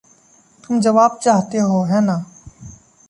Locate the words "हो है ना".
1.57-2.25